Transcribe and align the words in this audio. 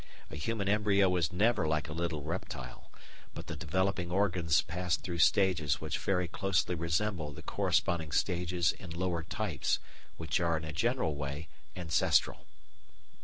A 0.31 0.35
human 0.35 0.67
embryo 0.67 1.15
is 1.15 1.31
never 1.31 1.67
like 1.67 1.87
a 1.87 1.93
little 1.93 2.23
reptile, 2.23 2.89
but 3.35 3.45
the 3.45 3.55
developing 3.55 4.09
organs 4.09 4.63
pass 4.63 4.97
through 4.97 5.19
stages 5.19 5.79
which 5.79 5.99
very 5.99 6.27
closely 6.27 6.73
resemble 6.73 7.31
the 7.31 7.43
corresponding 7.43 8.11
stages 8.11 8.71
in 8.71 8.89
lower 8.89 9.21
types 9.21 9.77
which 10.17 10.39
are 10.39 10.57
in 10.57 10.63
a 10.65 10.73
general 10.73 11.13
way 11.15 11.49
ancestral. 11.75 12.47